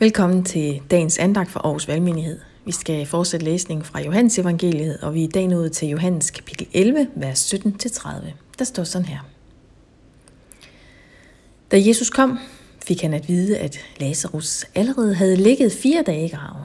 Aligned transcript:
Velkommen 0.00 0.44
til 0.44 0.82
dagens 0.90 1.18
andagt 1.18 1.50
for 1.50 1.60
Aarhus 1.60 1.88
Valgmenighed. 1.88 2.38
Vi 2.64 2.72
skal 2.72 3.06
fortsætte 3.06 3.46
læsningen 3.46 3.84
fra 3.84 4.00
Johannes 4.00 4.38
evangeliet, 4.38 4.98
og 5.02 5.14
vi 5.14 5.20
er 5.20 5.28
i 5.28 5.30
dag 5.30 5.48
nået 5.48 5.72
til 5.72 5.88
Johannes 5.88 6.30
kapitel 6.30 6.66
11, 6.72 7.08
vers 7.14 7.54
17-30. 7.54 8.08
Der 8.58 8.64
står 8.64 8.84
sådan 8.84 9.06
her. 9.06 9.18
Da 11.70 11.76
Jesus 11.86 12.10
kom, 12.10 12.38
fik 12.84 13.02
han 13.02 13.14
at 13.14 13.28
vide, 13.28 13.58
at 13.58 13.78
Lazarus 13.98 14.64
allerede 14.74 15.14
havde 15.14 15.36
ligget 15.36 15.72
fire 15.72 16.02
dage 16.02 16.24
i 16.24 16.28
graven. 16.28 16.64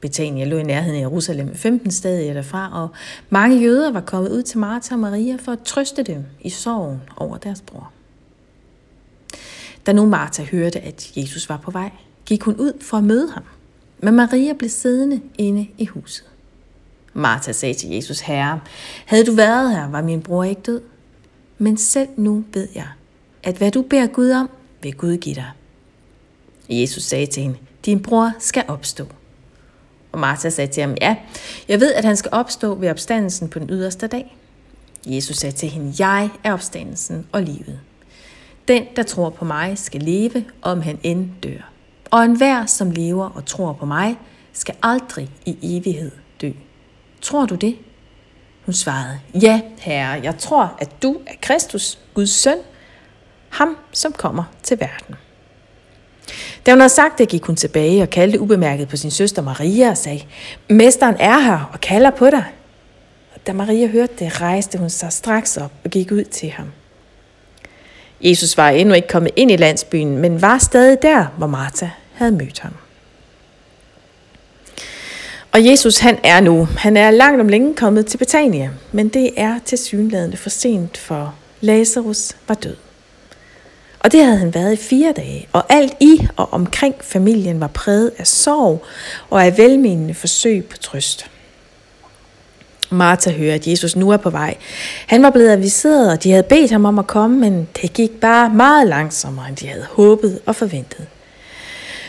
Betania 0.00 0.44
lå 0.44 0.56
i 0.56 0.62
nærheden 0.62 0.96
af 0.96 1.00
Jerusalem 1.00 1.54
15 1.54 1.90
stadier 1.90 2.34
derfra, 2.34 2.82
og 2.82 2.88
mange 3.28 3.60
jøder 3.62 3.92
var 3.92 4.00
kommet 4.00 4.30
ud 4.30 4.42
til 4.42 4.58
Martha 4.58 4.94
og 4.94 5.00
Maria 5.00 5.36
for 5.36 5.52
at 5.52 5.62
trøste 5.64 6.02
dem 6.02 6.24
i 6.40 6.50
sorgen 6.50 7.00
over 7.16 7.36
deres 7.36 7.60
bror. 7.60 7.92
Da 9.86 9.92
nu 9.92 10.06
Martha 10.06 10.44
hørte, 10.44 10.80
at 10.80 11.12
Jesus 11.16 11.48
var 11.48 11.56
på 11.56 11.70
vej, 11.70 11.90
gik 12.30 12.42
hun 12.42 12.56
ud 12.56 12.72
for 12.80 12.96
at 12.96 13.04
møde 13.04 13.30
ham. 13.30 13.42
Men 13.98 14.14
Maria 14.14 14.52
blev 14.52 14.70
siddende 14.70 15.20
inde 15.38 15.68
i 15.78 15.86
huset. 15.86 16.26
Martha 17.12 17.52
sagde 17.52 17.74
til 17.74 17.90
Jesus, 17.90 18.20
Herre, 18.20 18.60
havde 19.06 19.26
du 19.26 19.32
været 19.32 19.76
her, 19.76 19.90
var 19.90 20.02
min 20.02 20.22
bror 20.22 20.44
ikke 20.44 20.60
død. 20.60 20.80
Men 21.58 21.76
selv 21.76 22.08
nu 22.16 22.44
ved 22.52 22.68
jeg, 22.74 22.88
at 23.42 23.56
hvad 23.56 23.70
du 23.70 23.82
beder 23.82 24.06
Gud 24.06 24.30
om, 24.30 24.50
vil 24.82 24.94
Gud 24.94 25.16
give 25.16 25.34
dig. 25.34 25.50
Jesus 26.68 27.02
sagde 27.02 27.26
til 27.26 27.42
hende, 27.42 27.58
din 27.86 28.02
bror 28.02 28.32
skal 28.38 28.64
opstå. 28.68 29.04
Og 30.12 30.18
Martha 30.18 30.50
sagde 30.50 30.72
til 30.72 30.82
ham, 30.82 30.94
ja, 31.00 31.16
jeg 31.68 31.80
ved, 31.80 31.94
at 31.94 32.04
han 32.04 32.16
skal 32.16 32.30
opstå 32.32 32.74
ved 32.74 32.90
opstandelsen 32.90 33.48
på 33.48 33.58
den 33.58 33.70
yderste 33.70 34.06
dag. 34.06 34.36
Jesus 35.06 35.36
sagde 35.36 35.56
til 35.56 35.68
hende, 35.68 35.94
jeg 35.98 36.30
er 36.44 36.52
opstandelsen 36.52 37.26
og 37.32 37.42
livet. 37.42 37.80
Den, 38.68 38.84
der 38.96 39.02
tror 39.02 39.30
på 39.30 39.44
mig, 39.44 39.78
skal 39.78 40.00
leve, 40.00 40.44
om 40.62 40.80
han 40.80 40.98
end 41.02 41.28
dør. 41.42 41.70
Og 42.10 42.24
enhver, 42.24 42.66
som 42.66 42.90
lever 42.90 43.30
og 43.30 43.46
tror 43.46 43.72
på 43.72 43.86
mig, 43.86 44.18
skal 44.52 44.74
aldrig 44.82 45.30
i 45.46 45.58
evighed 45.62 46.10
dø. 46.40 46.50
Tror 47.20 47.46
du 47.46 47.54
det? 47.54 47.76
Hun 48.66 48.72
svarede, 48.72 49.20
ja, 49.42 49.60
herre, 49.78 50.20
jeg 50.22 50.38
tror, 50.38 50.76
at 50.78 51.02
du 51.02 51.16
er 51.26 51.34
Kristus, 51.42 51.98
Guds 52.14 52.30
søn, 52.30 52.58
ham, 53.48 53.76
som 53.92 54.12
kommer 54.12 54.44
til 54.62 54.80
verden. 54.80 55.14
Da 56.66 56.70
hun 56.70 56.80
havde 56.80 56.88
sagt 56.88 57.18
det, 57.18 57.28
gik 57.28 57.44
hun 57.44 57.56
tilbage 57.56 58.02
og 58.02 58.10
kaldte 58.10 58.40
ubemærket 58.40 58.88
på 58.88 58.96
sin 58.96 59.10
søster 59.10 59.42
Maria 59.42 59.90
og 59.90 59.96
sagde, 59.96 60.22
Mesteren 60.68 61.16
er 61.18 61.38
her 61.38 61.70
og 61.72 61.80
kalder 61.80 62.10
på 62.10 62.30
dig. 62.30 62.44
Og 63.34 63.46
da 63.46 63.52
Maria 63.52 63.86
hørte 63.86 64.12
det, 64.18 64.40
rejste 64.40 64.78
hun 64.78 64.90
sig 64.90 65.12
straks 65.12 65.56
op 65.56 65.72
og 65.84 65.90
gik 65.90 66.12
ud 66.12 66.24
til 66.24 66.50
ham. 66.50 66.66
Jesus 68.20 68.56
var 68.56 68.68
endnu 68.68 68.94
ikke 68.94 69.08
kommet 69.08 69.32
ind 69.36 69.50
i 69.50 69.56
landsbyen, 69.56 70.18
men 70.18 70.42
var 70.42 70.58
stadig 70.58 71.02
der, 71.02 71.26
hvor 71.38 71.46
Martha 71.46 71.88
havde 72.14 72.32
mødt 72.32 72.58
ham. 72.58 72.72
Og 75.52 75.66
Jesus 75.66 75.98
han 75.98 76.18
er 76.24 76.40
nu, 76.40 76.68
han 76.78 76.96
er 76.96 77.10
langt 77.10 77.40
om 77.40 77.48
længe 77.48 77.74
kommet 77.74 78.06
til 78.06 78.18
Betania, 78.18 78.70
men 78.92 79.08
det 79.08 79.30
er 79.36 79.58
til 79.64 79.78
synlædende 79.78 80.36
for 80.36 80.50
sent, 80.50 80.96
for 80.98 81.34
Lazarus 81.60 82.32
var 82.48 82.54
død. 82.54 82.76
Og 84.00 84.12
det 84.12 84.24
havde 84.24 84.38
han 84.38 84.54
været 84.54 84.72
i 84.72 84.76
fire 84.76 85.12
dage, 85.12 85.48
og 85.52 85.72
alt 85.72 85.94
i 86.00 86.28
og 86.36 86.52
omkring 86.52 86.94
familien 87.00 87.60
var 87.60 87.66
præget 87.66 88.12
af 88.18 88.26
sorg 88.26 88.84
og 89.30 89.44
af 89.44 89.58
velmenende 89.58 90.14
forsøg 90.14 90.64
på 90.64 90.76
trøst. 90.76 91.30
Martha 92.90 93.30
hører, 93.30 93.54
at 93.54 93.66
Jesus 93.66 93.96
nu 93.96 94.10
er 94.10 94.16
på 94.16 94.30
vej. 94.30 94.56
Han 95.06 95.22
var 95.22 95.30
blevet 95.30 95.50
aviseret, 95.50 96.12
og 96.12 96.22
de 96.22 96.30
havde 96.30 96.42
bedt 96.42 96.70
ham 96.70 96.84
om 96.84 96.98
at 96.98 97.06
komme, 97.06 97.38
men 97.38 97.68
det 97.82 97.92
gik 97.92 98.10
bare 98.10 98.50
meget 98.50 98.88
langsommere, 98.88 99.48
end 99.48 99.56
de 99.56 99.66
havde 99.66 99.86
håbet 99.90 100.40
og 100.46 100.56
forventet. 100.56 101.06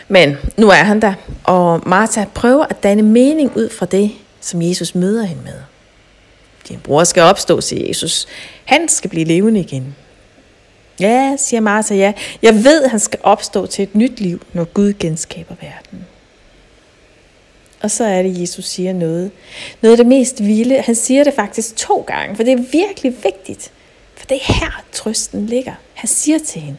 Men 0.08 0.38
nu 0.58 0.70
er 0.70 0.74
han 0.74 1.02
der, 1.02 1.14
og 1.44 1.82
Martha 1.86 2.26
prøver 2.34 2.66
at 2.66 2.84
danne 2.84 3.04
mening 3.04 3.58
ud 3.58 3.70
fra 3.70 3.86
det, 3.86 4.12
som 4.42 4.62
Jesus 4.62 4.96
møder 4.96 5.24
hende 5.24 5.44
med. 5.44 5.54
Din 6.70 6.80
bror 6.84 7.04
skal 7.04 7.24
opstå, 7.24 7.62
siger 7.62 7.88
Jesus. 7.88 8.28
Han 8.66 8.90
skal 8.90 9.10
blive 9.10 9.26
levende 9.26 9.60
igen. 9.60 9.96
Ja, 11.00 11.36
siger 11.38 11.62
Martha, 11.62 11.96
ja. 11.96 12.14
Jeg 12.42 12.64
ved, 12.64 12.84
at 12.84 12.90
han 12.90 13.00
skal 13.00 13.20
opstå 13.24 13.66
til 13.66 13.84
et 13.84 13.96
nyt 13.96 14.20
liv, 14.20 14.42
når 14.54 14.64
Gud 14.64 14.94
genskaber 15.00 15.56
verden. 15.62 16.06
Og 17.82 17.92
så 17.92 18.04
er 18.04 18.22
det, 18.24 18.42
Jesus 18.42 18.66
siger 18.66 18.94
noget. 18.94 19.32
Noget 19.82 19.94
af 19.94 19.98
det 19.98 20.08
mest 20.08 20.44
vilde. 20.44 20.82
Han 20.82 20.96
siger 20.96 21.24
det 21.24 21.34
faktisk 21.34 21.76
to 21.76 22.02
gange, 22.08 22.36
for 22.36 22.44
det 22.44 22.54
er 22.54 22.64
virkelig 22.72 23.16
vigtigt. 23.24 23.72
For 24.16 24.26
det 24.26 24.38
er 24.38 24.54
her, 24.54 24.84
trøsten 24.92 25.46
ligger. 25.46 25.74
Han 25.94 26.08
siger 26.08 26.40
til 26.40 26.62
hende, 26.62 26.78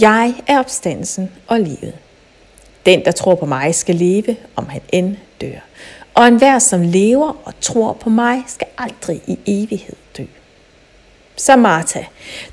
jeg 0.00 0.34
er 0.46 0.58
opstandelsen 0.58 1.30
og 1.46 1.60
livet. 1.60 1.94
Den, 2.86 3.04
der 3.04 3.10
tror 3.10 3.34
på 3.34 3.46
mig, 3.46 3.74
skal 3.74 3.94
leve, 3.94 4.36
om 4.56 4.68
han 4.68 4.80
end 4.92 5.16
dør. 5.40 5.58
Og 6.14 6.28
enhver, 6.28 6.58
som 6.58 6.82
lever 6.82 7.36
og 7.44 7.52
tror 7.60 7.92
på 7.92 8.10
mig, 8.10 8.42
skal 8.46 8.66
aldrig 8.78 9.22
i 9.26 9.38
evighed 9.46 9.96
dø. 10.18 10.24
Så 11.36 11.56
Martha, 11.56 12.04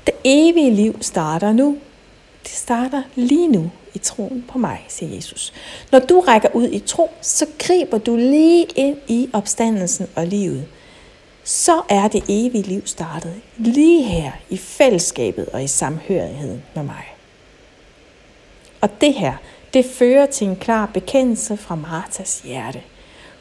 det 0.06 0.14
evige 0.24 0.70
liv 0.70 1.02
starter 1.02 1.52
nu. 1.52 1.78
Det 2.42 2.50
starter 2.50 3.02
lige 3.14 3.48
nu 3.48 3.70
i 3.98 4.00
troen 4.04 4.44
på 4.48 4.58
mig, 4.58 4.84
siger 4.88 5.14
Jesus. 5.14 5.52
Når 5.92 5.98
du 5.98 6.20
rækker 6.20 6.48
ud 6.54 6.68
i 6.72 6.78
tro, 6.78 7.10
så 7.20 7.46
griber 7.58 7.98
du 7.98 8.16
lige 8.16 8.66
ind 8.76 8.96
i 9.08 9.30
opstandelsen 9.32 10.08
og 10.16 10.26
livet. 10.26 10.66
Så 11.44 11.82
er 11.88 12.08
det 12.08 12.24
evige 12.28 12.62
liv 12.62 12.86
startet 12.86 13.34
lige 13.56 14.02
her 14.02 14.32
i 14.50 14.56
fællesskabet 14.56 15.48
og 15.48 15.64
i 15.64 15.66
samhørigheden 15.66 16.62
med 16.74 16.82
mig. 16.82 17.04
Og 18.80 19.00
det 19.00 19.14
her, 19.14 19.34
det 19.74 19.84
fører 19.84 20.26
til 20.26 20.46
en 20.46 20.56
klar 20.56 20.86
bekendelse 20.86 21.56
fra 21.56 21.74
Martas 21.74 22.40
hjerte. 22.44 22.82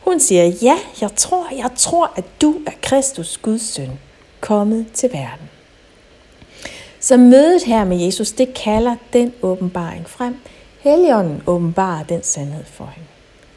Hun 0.01 0.19
siger, 0.19 0.43
ja, 0.43 0.77
jeg 1.01 1.15
tror, 1.15 1.47
jeg 1.55 1.69
tror, 1.75 2.13
at 2.15 2.25
du 2.41 2.55
er 2.67 2.71
Kristus, 2.81 3.37
Guds 3.37 3.61
søn, 3.61 3.99
kommet 4.41 4.85
til 4.93 5.09
verden. 5.13 5.49
Så 7.07 7.17
mødet 7.17 7.63
her 7.63 7.83
med 7.83 7.97
Jesus, 7.97 8.31
det 8.31 8.53
kalder 8.53 8.95
den 9.13 9.33
åbenbaring 9.41 10.09
frem. 10.09 10.35
Helligånden 10.79 11.43
åbenbarer 11.47 12.03
den 12.03 12.23
sandhed 12.23 12.63
for 12.65 12.85
hende. 12.95 13.07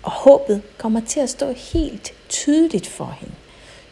Og 0.03 0.11
håbet 0.11 0.63
kommer 0.79 1.01
til 1.01 1.21
at 1.21 1.31
stå 1.31 1.53
helt 1.73 2.13
tydeligt 2.29 2.87
for 2.87 3.17
hende. 3.21 3.35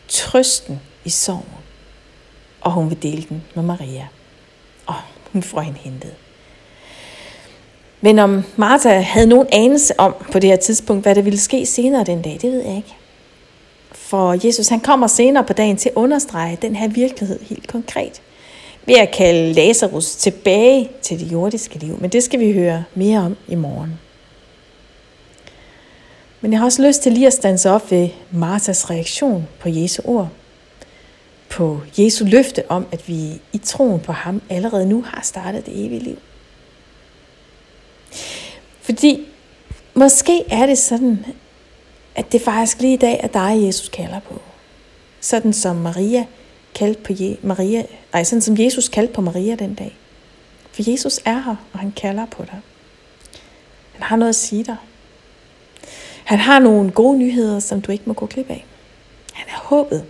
Trøsten 0.09 0.81
i 1.05 1.11
sorgen. 1.11 1.55
Og 2.61 2.73
hun 2.73 2.91
vil 2.91 3.03
dele 3.03 3.27
den 3.29 3.45
med 3.55 3.63
Maria. 3.63 4.09
Og 4.87 4.95
hun 5.33 5.43
får 5.43 5.61
hende 5.61 5.79
hentet. 5.79 6.15
Men 8.01 8.19
om 8.19 8.45
Martha 8.57 9.01
havde 9.01 9.27
nogen 9.27 9.47
anelse 9.53 10.01
om 10.01 10.15
på 10.33 10.39
det 10.39 10.51
her 10.51 10.57
tidspunkt, 10.57 11.03
hvad 11.03 11.15
der 11.15 11.23
ville 11.23 11.39
ske 11.39 11.67
senere 11.67 12.05
den 12.05 12.23
dag, 12.23 12.39
det 12.43 12.53
ved 12.53 12.63
jeg 12.65 12.77
ikke. 12.77 12.95
For 13.93 14.47
Jesus 14.47 14.69
han 14.69 14.81
kommer 14.81 15.07
senere 15.07 15.45
på 15.45 15.53
dagen 15.53 15.77
til 15.77 15.89
at 15.89 15.95
understrege 15.95 16.59
den 16.63 16.77
her 16.77 16.89
virkelighed 16.89 17.41
helt 17.41 17.69
konkret. 17.69 18.23
Ved 18.89 18.97
at 18.97 19.11
kalde 19.11 19.53
Lazarus 19.53 20.17
tilbage 20.17 20.91
til 21.03 21.21
det 21.21 21.33
jordiske 21.33 21.79
liv. 21.79 21.99
Men 22.01 22.11
det 22.11 22.23
skal 22.23 22.41
vi 22.41 22.53
høre 22.53 22.85
mere 22.95 23.19
om 23.19 23.37
i 23.49 23.55
morgen. 23.55 24.01
Men 26.41 26.53
jeg 26.53 26.61
har 26.61 26.65
også 26.65 26.87
lyst 26.87 27.03
til 27.03 27.13
lige 27.13 27.27
at 27.27 27.33
stanse 27.33 27.71
op 27.71 27.91
ved 27.91 28.09
Martas 28.31 28.91
reaktion 28.91 29.49
på 29.61 29.69
Jesu 29.69 30.03
ord. 30.05 30.29
På 31.49 31.81
Jesu 31.99 32.25
løfte 32.25 32.71
om, 32.71 32.87
at 32.93 33.09
vi 33.09 33.41
i 33.53 33.59
troen 33.59 34.01
på 34.01 34.13
ham 34.13 34.43
allerede 34.51 34.89
nu 34.89 35.03
har 35.03 35.23
startet 35.23 35.67
det 35.67 35.87
evige 35.87 36.01
liv. 36.01 36.19
Fordi 38.81 39.27
måske 39.95 40.45
er 40.51 40.67
det 40.67 40.79
sådan, 40.79 41.27
at 42.15 42.33
det 42.33 42.41
faktisk 42.41 42.81
lige 42.81 42.95
i 42.95 42.97
dag 42.97 43.21
er 43.23 43.29
dig, 43.29 43.67
Jesus 43.67 43.89
kalder 43.89 44.21
på. 44.21 44.41
Sådan 45.21 45.53
som 45.53 45.77
Maria 45.77 46.27
kaldte 46.75 47.01
på 47.03 47.13
Je- 47.13 47.37
Maria, 47.47 47.83
nej, 48.13 48.25
sådan 48.25 48.43
som 48.43 48.59
Jesus 48.59 48.89
kaldte 48.89 49.15
på 49.15 49.21
Maria 49.21 49.55
den 49.55 49.75
dag. 49.75 49.97
For 50.73 50.91
Jesus 50.91 51.21
er 51.25 51.39
her, 51.43 51.57
og 51.73 51.79
han 51.79 51.93
kalder 51.93 52.27
på 52.27 52.45
dig. 52.45 52.61
Han 53.93 54.03
har 54.03 54.17
noget 54.17 54.29
at 54.29 54.37
sige 54.37 54.65
dig. 54.65 54.77
Han 56.25 56.39
har 56.39 56.59
nogle 56.59 56.91
gode 56.91 57.19
nyheder, 57.19 57.61
som 57.61 57.81
du 57.81 57.93
ikke 57.93 58.05
må 58.07 58.13
gå 58.15 58.27
glip 58.27 58.51
af. 58.51 58.65
Han 59.33 59.47
er 59.49 59.59
håbet, 59.59 60.05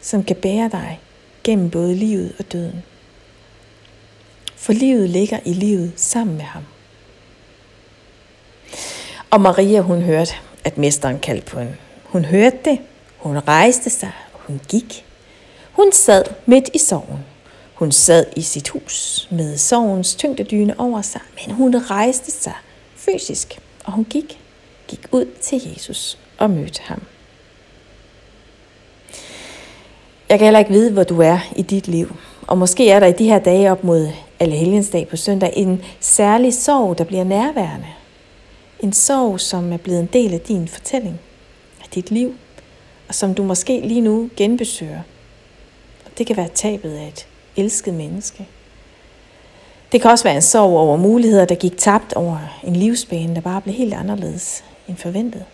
som 0.00 0.24
kan 0.24 0.36
bære 0.36 0.68
dig 0.72 1.00
gennem 1.44 1.70
både 1.70 1.94
livet 1.94 2.32
og 2.38 2.52
døden. 2.52 2.82
For 4.56 4.72
livet 4.72 5.10
ligger 5.10 5.38
i 5.44 5.52
livet 5.52 5.92
sammen 5.96 6.36
med 6.36 6.44
ham. 6.44 6.62
Og 9.30 9.40
Maria, 9.40 9.80
hun 9.80 10.02
hørte, 10.02 10.32
at 10.64 10.78
mesteren 10.78 11.18
kaldte 11.18 11.46
på 11.46 11.58
hende. 11.58 11.76
Hun 12.04 12.24
hørte 12.24 12.56
det, 12.64 12.78
hun 13.18 13.38
rejste 13.38 13.90
sig, 13.90 14.12
hun 14.32 14.60
gik. 14.68 15.04
Hun 15.80 15.92
sad 15.92 16.24
midt 16.46 16.70
i 16.74 16.78
sorgen. 16.78 17.18
Hun 17.74 17.92
sad 17.92 18.26
i 18.36 18.42
sit 18.42 18.68
hus 18.68 19.28
med 19.30 19.56
sorgens 19.56 20.14
tyngdedyne 20.14 20.80
over 20.80 21.02
sig, 21.02 21.20
men 21.34 21.54
hun 21.54 21.76
rejste 21.76 22.30
sig 22.30 22.52
fysisk, 22.96 23.60
og 23.84 23.92
hun 23.92 24.04
gik, 24.04 24.38
gik 24.88 25.06
ud 25.12 25.26
til 25.40 25.62
Jesus 25.72 26.18
og 26.38 26.50
mødte 26.50 26.82
ham. 26.82 27.02
Jeg 30.28 30.38
kan 30.38 30.46
heller 30.46 30.58
ikke 30.58 30.70
vide, 30.70 30.92
hvor 30.92 31.02
du 31.02 31.20
er 31.20 31.38
i 31.56 31.62
dit 31.62 31.88
liv, 31.88 32.16
og 32.46 32.58
måske 32.58 32.90
er 32.90 33.00
der 33.00 33.06
i 33.06 33.12
de 33.12 33.24
her 33.24 33.38
dage 33.38 33.72
op 33.72 33.84
mod 33.84 34.08
Allehelgensdag 34.40 35.08
på 35.08 35.16
søndag 35.16 35.52
en 35.56 35.82
særlig 36.00 36.54
sorg, 36.54 36.98
der 36.98 37.04
bliver 37.04 37.24
nærværende 37.24 37.88
En 38.80 38.92
sorg, 38.92 39.40
som 39.40 39.72
er 39.72 39.76
blevet 39.76 40.00
en 40.00 40.08
del 40.12 40.34
af 40.34 40.40
din 40.40 40.68
fortælling, 40.68 41.20
af 41.82 41.88
dit 41.94 42.10
liv, 42.10 42.34
og 43.08 43.14
som 43.14 43.34
du 43.34 43.42
måske 43.42 43.80
lige 43.80 44.00
nu 44.00 44.30
genbesøger. 44.36 45.00
Det 46.20 46.26
kan 46.26 46.36
være 46.36 46.48
tabet 46.54 46.92
af 46.94 47.08
et 47.08 47.26
elsket 47.56 47.94
menneske. 47.94 48.48
Det 49.92 50.02
kan 50.02 50.10
også 50.10 50.24
være 50.24 50.34
en 50.34 50.42
sorg 50.42 50.78
over 50.78 50.96
muligheder, 50.96 51.44
der 51.44 51.54
gik 51.54 51.76
tabt 51.78 52.12
over 52.12 52.38
en 52.64 52.76
livsbane, 52.76 53.34
der 53.34 53.40
bare 53.40 53.60
blev 53.60 53.74
helt 53.74 53.94
anderledes 53.94 54.64
end 54.88 54.96
forventet. 54.96 55.44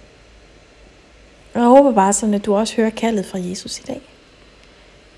Og 1.54 1.60
jeg 1.60 1.68
håber 1.68 1.92
bare 1.92 2.12
sådan, 2.12 2.34
at 2.34 2.46
du 2.46 2.54
også 2.54 2.76
hører 2.76 2.90
kaldet 2.90 3.26
fra 3.26 3.38
Jesus 3.38 3.78
i 3.78 3.82
dag. 3.82 4.00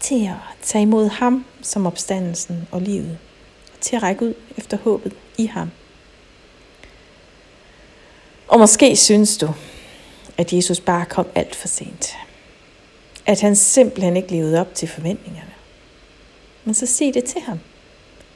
Til 0.01 0.25
at 0.27 0.35
tage 0.63 0.83
imod 0.83 1.09
ham 1.09 1.45
som 1.63 1.87
opstandelsen 1.87 2.69
og 2.71 2.81
livet. 2.81 3.19
Og 3.75 3.81
til 3.81 3.97
at 3.97 4.03
række 4.03 4.25
ud 4.25 4.35
efter 4.57 4.77
håbet 4.77 5.13
i 5.39 5.47
ham. 5.47 5.71
Og 8.49 8.59
måske 8.59 8.97
synes 8.97 9.39
du, 9.39 9.49
at 10.39 10.53
Jesus 10.53 10.81
bare 10.81 11.05
kom 11.05 11.27
alt 11.35 11.55
for 11.55 11.69
sent. 11.69 12.17
At 13.29 13.41
han 13.41 13.57
simpelthen 13.57 14.17
ikke 14.17 14.31
levede 14.31 14.61
op 14.61 14.75
til 14.75 14.89
forventningerne. 14.89 15.53
Men 16.65 16.75
så 16.75 16.87
sig 16.87 17.15
det 17.15 17.25
til 17.25 17.41
ham. 17.41 17.61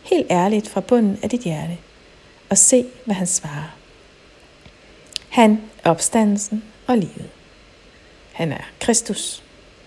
Helt 0.03 0.27
ærligt 0.31 0.69
fra 0.69 0.81
bunden 0.81 1.19
af 1.23 1.31
dit 1.31 1.41
hjerte. 1.41 1.79
Og 2.51 2.59
se, 2.59 2.87
hvad 3.05 3.15
han 3.15 3.27
svarer. 3.27 3.77
Han 5.29 5.61
er 5.85 5.91
opstandelsen 5.91 6.65
og 6.87 6.99
livet. 6.99 7.31
Han 8.33 8.53
er 8.53 8.71
Kristus, 8.81 9.43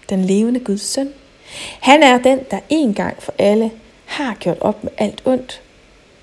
den 0.10 0.25
levende 0.25 0.60
Guds 0.60 0.81
søn. 0.81 1.13
Han 1.81 2.04
er 2.04 2.18
den, 2.18 2.40
der 2.51 2.60
en 2.69 2.94
gang 2.94 3.24
for 3.24 3.34
alle 3.38 3.72
har 4.06 4.36
gjort 4.36 4.58
op 4.62 4.84
med 4.84 4.92
alt 4.98 5.22
ondt, 5.25 5.62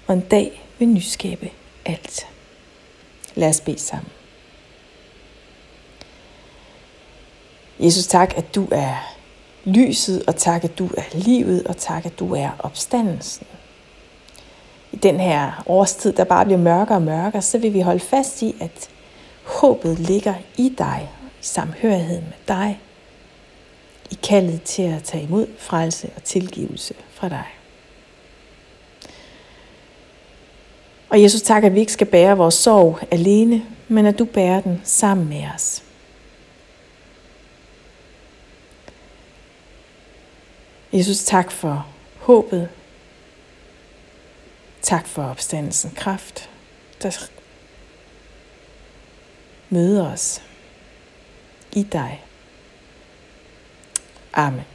og 0.07 0.15
en 0.15 0.21
dag 0.21 0.63
vil 0.79 0.89
nyskabe 0.89 1.51
alt. 1.85 2.27
Lad 3.35 3.49
os 3.49 3.61
bede 3.61 3.79
sammen. 3.79 4.11
Jesus, 7.83 8.07
tak, 8.07 8.35
at 8.37 8.55
du 8.55 8.69
er 8.71 9.15
lyset, 9.65 10.23
og 10.27 10.37
tak, 10.37 10.65
at 10.65 10.79
du 10.79 10.87
er 10.97 11.03
livet, 11.13 11.67
og 11.67 11.77
tak, 11.77 12.07
at 12.07 12.19
du 12.19 12.35
er 12.35 12.51
opstandelsen. 12.59 13.47
I 14.93 14.97
den 14.97 15.21
her 15.21 15.63
årstid, 15.67 16.13
der 16.13 16.25
bare 16.25 16.45
bliver 16.45 16.59
mørkere 16.59 16.97
og 16.97 17.03
mørkere, 17.03 17.43
så 17.43 17.59
vil 17.59 17.75
vi 17.75 17.81
holde 17.81 18.01
fast 18.01 18.43
i, 18.43 18.55
at 18.61 18.89
håbet 19.45 19.99
ligger 19.99 20.35
i 20.57 20.75
dig, 20.79 21.11
i 21.41 21.45
samhørigheden 21.45 22.25
med 22.25 22.57
dig, 22.57 22.81
i 24.11 24.19
kaldet 24.23 24.63
til 24.63 24.83
at 24.83 25.03
tage 25.03 25.25
imod 25.25 25.47
frelse 25.59 26.11
og 26.17 26.23
tilgivelse 26.23 26.95
fra 27.11 27.29
dig. 27.29 27.45
Og 31.09 31.23
Jesus, 31.23 31.43
tak, 31.43 31.65
at 31.65 31.75
vi 31.75 31.81
ikke 31.81 31.93
skal 31.93 32.07
bære 32.07 32.37
vores 32.37 32.55
sorg 32.55 32.99
alene, 33.11 33.63
men 33.89 34.07
at 34.07 34.19
du 34.19 34.25
bærer 34.25 34.61
den 34.61 34.81
sammen 34.85 35.29
med 35.29 35.45
os. 35.55 35.82
Jesus, 40.93 41.25
tak 41.25 41.51
for 41.51 41.87
håbet. 42.17 42.69
Tak 44.83 45.07
for 45.07 45.23
opstandelsen 45.23 45.91
kraft, 45.91 46.51
der 47.03 47.29
møder 49.69 50.13
os 50.13 50.43
i 51.73 51.83
dig. 51.83 52.25
Amen. 54.33 54.72